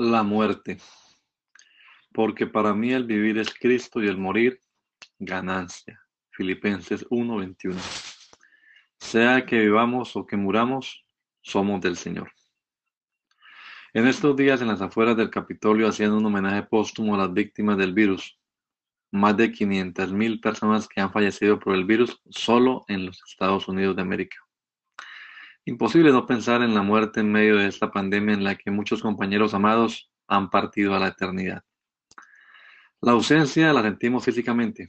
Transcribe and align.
La 0.00 0.22
muerte, 0.22 0.78
porque 2.14 2.46
para 2.46 2.72
mí 2.72 2.90
el 2.90 3.04
vivir 3.04 3.36
es 3.36 3.52
Cristo 3.52 4.02
y 4.02 4.08
el 4.08 4.16
morir 4.16 4.62
ganancia. 5.18 6.00
Filipenses 6.30 7.06
1:21. 7.10 7.78
Sea 8.98 9.44
que 9.44 9.58
vivamos 9.58 10.16
o 10.16 10.26
que 10.26 10.38
muramos, 10.38 11.04
somos 11.42 11.82
del 11.82 11.98
Señor. 11.98 12.32
En 13.92 14.06
estos 14.06 14.34
días, 14.36 14.62
en 14.62 14.68
las 14.68 14.80
afueras 14.80 15.18
del 15.18 15.28
Capitolio, 15.28 15.86
haciendo 15.86 16.16
un 16.16 16.24
homenaje 16.24 16.62
póstumo 16.62 17.14
a 17.14 17.18
las 17.18 17.32
víctimas 17.34 17.76
del 17.76 17.92
virus, 17.92 18.38
más 19.10 19.36
de 19.36 19.52
500.000 19.52 20.40
personas 20.40 20.88
que 20.88 21.02
han 21.02 21.12
fallecido 21.12 21.58
por 21.58 21.74
el 21.74 21.84
virus 21.84 22.18
solo 22.30 22.84
en 22.88 23.04
los 23.04 23.22
Estados 23.28 23.68
Unidos 23.68 23.96
de 23.96 24.02
América. 24.02 24.38
Imposible 25.66 26.10
no 26.10 26.26
pensar 26.26 26.62
en 26.62 26.74
la 26.74 26.82
muerte 26.82 27.20
en 27.20 27.30
medio 27.30 27.56
de 27.56 27.66
esta 27.66 27.90
pandemia 27.90 28.34
en 28.34 28.44
la 28.44 28.56
que 28.56 28.70
muchos 28.70 29.02
compañeros 29.02 29.52
amados 29.52 30.10
han 30.26 30.48
partido 30.48 30.94
a 30.94 30.98
la 30.98 31.08
eternidad. 31.08 31.62
La 33.02 33.12
ausencia 33.12 33.72
la 33.72 33.82
sentimos 33.82 34.24
físicamente. 34.24 34.88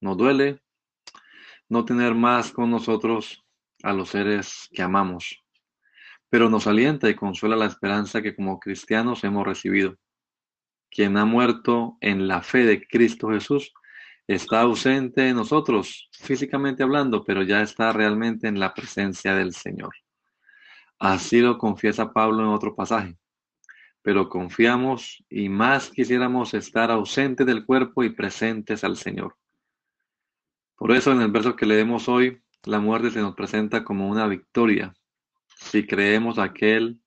Nos 0.00 0.16
duele 0.16 0.62
no 1.68 1.84
tener 1.84 2.14
más 2.14 2.52
con 2.52 2.70
nosotros 2.70 3.42
a 3.82 3.92
los 3.92 4.10
seres 4.10 4.68
que 4.72 4.82
amamos, 4.82 5.42
pero 6.28 6.50
nos 6.50 6.66
alienta 6.66 7.08
y 7.08 7.14
consuela 7.14 7.56
la 7.56 7.66
esperanza 7.66 8.20
que 8.20 8.34
como 8.34 8.58
cristianos 8.58 9.24
hemos 9.24 9.46
recibido. 9.46 9.96
Quien 10.90 11.16
ha 11.16 11.24
muerto 11.24 11.96
en 12.00 12.28
la 12.28 12.42
fe 12.42 12.64
de 12.64 12.86
Cristo 12.86 13.30
Jesús 13.30 13.72
está 14.26 14.60
ausente 14.60 15.22
de 15.22 15.34
nosotros, 15.34 16.08
físicamente 16.12 16.82
hablando, 16.82 17.24
pero 17.24 17.42
ya 17.42 17.62
está 17.62 17.92
realmente 17.92 18.48
en 18.48 18.60
la 18.60 18.74
presencia 18.74 19.34
del 19.34 19.52
Señor. 19.54 19.92
Así 21.02 21.40
lo 21.40 21.58
confiesa 21.58 22.12
Pablo 22.12 22.44
en 22.44 22.50
otro 22.50 22.76
pasaje. 22.76 23.16
Pero 24.02 24.28
confiamos 24.28 25.24
y 25.28 25.48
más 25.48 25.90
quisiéramos 25.90 26.54
estar 26.54 26.92
ausentes 26.92 27.44
del 27.44 27.66
cuerpo 27.66 28.04
y 28.04 28.10
presentes 28.10 28.84
al 28.84 28.96
Señor. 28.96 29.36
Por 30.76 30.92
eso 30.92 31.10
en 31.10 31.20
el 31.20 31.32
verso 31.32 31.56
que 31.56 31.66
leemos 31.66 32.08
hoy, 32.08 32.40
la 32.62 32.78
muerte 32.78 33.10
se 33.10 33.18
nos 33.18 33.34
presenta 33.34 33.82
como 33.82 34.08
una 34.08 34.28
victoria, 34.28 34.94
si 35.56 35.84
creemos 35.84 36.38
aquel 36.38 37.00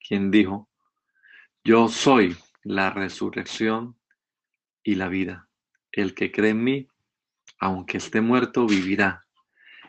quien 0.00 0.32
dijo, 0.32 0.68
yo 1.62 1.86
soy 1.86 2.36
la 2.64 2.90
resurrección 2.90 3.96
y 4.82 4.96
la 4.96 5.06
vida. 5.06 5.48
El 5.92 6.12
que 6.12 6.32
cree 6.32 6.50
en 6.50 6.64
mí, 6.64 6.88
aunque 7.60 7.98
esté 7.98 8.20
muerto, 8.20 8.66
vivirá. 8.66 9.28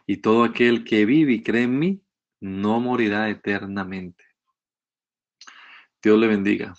Y 0.06 0.18
todo 0.18 0.44
aquel 0.44 0.84
que 0.84 1.08
vive 1.08 1.34
y 1.34 1.42
cree 1.42 1.64
en 1.64 1.80
mí, 1.80 2.04
no 2.40 2.80
morirá 2.80 3.30
eternamente. 3.30 4.24
Dios 6.02 6.20
le 6.20 6.28
bendiga. 6.28 6.76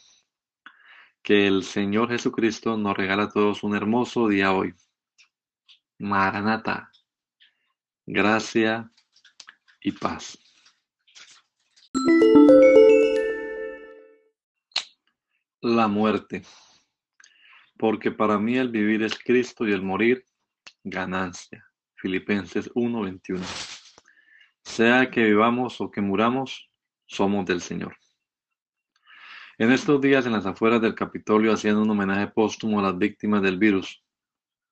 Que 1.22 1.46
el 1.46 1.64
Señor 1.64 2.08
Jesucristo 2.08 2.76
nos 2.76 2.96
regala 2.96 3.24
a 3.24 3.28
todos 3.28 3.62
un 3.62 3.76
hermoso 3.76 4.28
día 4.28 4.52
hoy. 4.52 4.74
Maranata. 5.98 6.90
Gracia 8.06 8.90
y 9.82 9.92
paz. 9.92 10.38
La 15.60 15.88
muerte. 15.88 16.42
Porque 17.76 18.10
para 18.10 18.38
mí 18.38 18.56
el 18.56 18.70
vivir 18.70 19.02
es 19.02 19.18
Cristo 19.18 19.66
y 19.66 19.72
el 19.72 19.82
morir 19.82 20.26
ganancia. 20.84 21.64
Filipenses 21.96 22.70
1:21. 22.74 23.67
Sea 24.68 25.10
que 25.10 25.24
vivamos 25.24 25.80
o 25.80 25.90
que 25.90 26.00
muramos, 26.00 26.70
somos 27.06 27.46
del 27.46 27.62
Señor. 27.62 27.96
En 29.56 29.72
estos 29.72 30.00
días, 30.00 30.26
en 30.26 30.32
las 30.32 30.46
afueras 30.46 30.80
del 30.80 30.94
Capitolio, 30.94 31.52
haciendo 31.52 31.82
un 31.82 31.90
homenaje 31.90 32.28
póstumo 32.28 32.78
a 32.78 32.82
las 32.82 32.96
víctimas 32.96 33.42
del 33.42 33.58
virus, 33.58 34.04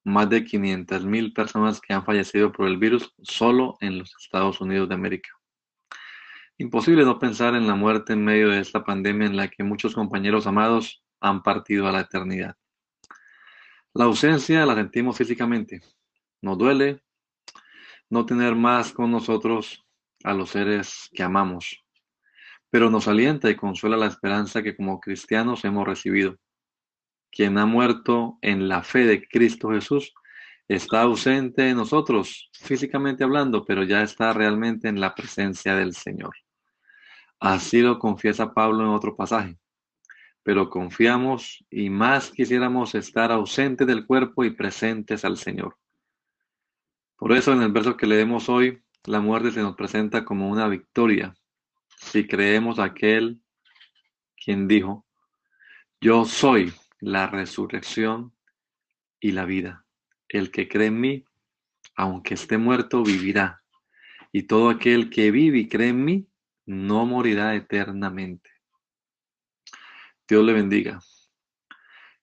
más 0.04 0.28
de 0.30 0.44
500.000 0.44 1.34
personas 1.34 1.80
que 1.80 1.94
han 1.94 2.04
fallecido 2.04 2.52
por 2.52 2.68
el 2.68 2.76
virus 2.76 3.12
solo 3.22 3.78
en 3.80 3.98
los 3.98 4.14
Estados 4.20 4.60
Unidos 4.60 4.88
de 4.88 4.94
América. 4.94 5.30
Imposible 6.58 7.04
no 7.04 7.18
pensar 7.18 7.54
en 7.54 7.66
la 7.66 7.74
muerte 7.74 8.12
en 8.12 8.24
medio 8.24 8.50
de 8.50 8.60
esta 8.60 8.84
pandemia 8.84 9.26
en 9.26 9.36
la 9.36 9.48
que 9.48 9.64
muchos 9.64 9.94
compañeros 9.94 10.46
amados 10.46 11.02
han 11.20 11.42
partido 11.42 11.88
a 11.88 11.92
la 11.92 12.00
eternidad. 12.00 12.54
La 13.94 14.04
ausencia 14.04 14.66
la 14.66 14.74
sentimos 14.74 15.16
físicamente. 15.16 15.80
Nos 16.42 16.58
duele 16.58 17.02
no 18.10 18.24
tener 18.24 18.54
más 18.54 18.92
con 18.92 19.10
nosotros 19.10 19.85
a 20.26 20.34
los 20.34 20.50
seres 20.50 21.08
que 21.14 21.22
amamos, 21.22 21.84
pero 22.68 22.90
nos 22.90 23.06
alienta 23.06 23.48
y 23.48 23.54
consuela 23.54 23.96
la 23.96 24.08
esperanza 24.08 24.60
que 24.60 24.76
como 24.76 24.98
cristianos 24.98 25.64
hemos 25.64 25.86
recibido. 25.86 26.36
Quien 27.30 27.58
ha 27.58 27.64
muerto 27.64 28.36
en 28.42 28.66
la 28.66 28.82
fe 28.82 29.06
de 29.06 29.26
Cristo 29.28 29.70
Jesús 29.70 30.12
está 30.66 31.02
ausente 31.02 31.62
de 31.62 31.74
nosotros, 31.74 32.50
físicamente 32.52 33.22
hablando, 33.22 33.64
pero 33.64 33.84
ya 33.84 34.02
está 34.02 34.32
realmente 34.32 34.88
en 34.88 34.98
la 34.98 35.14
presencia 35.14 35.76
del 35.76 35.94
Señor. 35.94 36.34
Así 37.38 37.80
lo 37.80 38.00
confiesa 38.00 38.52
Pablo 38.52 38.82
en 38.82 38.90
otro 38.90 39.14
pasaje. 39.14 39.56
Pero 40.42 40.70
confiamos 40.70 41.64
y 41.70 41.88
más 41.88 42.32
quisiéramos 42.32 42.96
estar 42.96 43.30
ausentes 43.30 43.86
del 43.86 44.06
cuerpo 44.06 44.44
y 44.44 44.50
presentes 44.50 45.24
al 45.24 45.36
Señor. 45.36 45.76
Por 47.16 47.32
eso 47.32 47.52
en 47.52 47.62
el 47.62 47.70
verso 47.70 47.96
que 47.96 48.06
leemos 48.06 48.48
hoy, 48.48 48.82
la 49.06 49.20
muerte 49.20 49.52
se 49.52 49.62
nos 49.62 49.76
presenta 49.76 50.24
como 50.24 50.48
una 50.48 50.68
victoria 50.68 51.34
si 51.96 52.26
creemos 52.26 52.78
aquel 52.78 53.40
quien 54.36 54.68
dijo, 54.68 55.06
yo 56.00 56.24
soy 56.24 56.72
la 57.00 57.26
resurrección 57.26 58.34
y 59.18 59.32
la 59.32 59.44
vida. 59.44 59.84
El 60.28 60.50
que 60.50 60.68
cree 60.68 60.88
en 60.88 61.00
mí, 61.00 61.24
aunque 61.96 62.34
esté 62.34 62.58
muerto, 62.58 63.02
vivirá. 63.02 63.62
Y 64.30 64.42
todo 64.42 64.68
aquel 64.68 65.08
que 65.10 65.30
vive 65.30 65.58
y 65.58 65.68
cree 65.68 65.88
en 65.88 66.04
mí, 66.04 66.28
no 66.66 67.06
morirá 67.06 67.54
eternamente. 67.54 68.50
Dios 70.28 70.44
le 70.44 70.52
bendiga. 70.52 71.00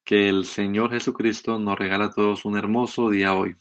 Que 0.03 0.29
el 0.29 0.45
Señor 0.45 0.91
Jesucristo 0.91 1.57
nos 1.59 1.77
regala 1.77 2.05
a 2.05 2.11
todos 2.11 2.45
un 2.45 2.57
hermoso 2.57 3.09
día 3.09 3.33
hoy. 3.33 3.55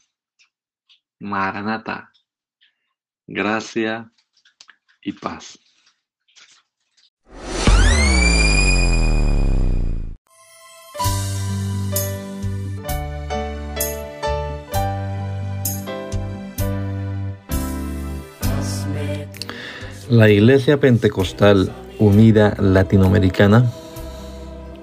Maranata 1.21 2.12
gracia 3.27 4.11
y 5.03 5.13
paz. 5.13 5.59
La 20.09 20.29
Iglesia 20.29 20.79
Pentecostal 20.79 21.73
Unida 21.99 22.55
Latinoamericana 22.59 23.65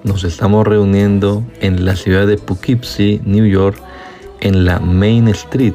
nos 0.02 0.24
estamos 0.24 0.66
reuniendo 0.66 1.44
en 1.60 1.84
la 1.84 1.94
ciudad 1.94 2.26
de 2.26 2.36
Poughkeepsie, 2.36 3.20
New 3.24 3.46
York, 3.46 3.80
en 4.40 4.64
la 4.64 4.80
Main 4.80 5.28
Street 5.28 5.74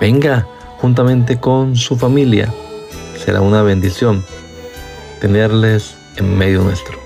Venga 0.00 0.46
juntamente 0.78 1.40
con 1.40 1.76
su 1.76 1.96
familia. 1.96 2.52
Será 3.16 3.40
una 3.40 3.62
bendición. 3.62 4.24
tenerles 5.20 5.96
en 6.16 6.36
medio 6.36 6.62
nuestro. 6.62 7.05